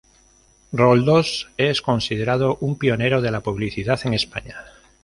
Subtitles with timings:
[0.71, 4.55] Roldós es considerado un pionero de la publicidad en España.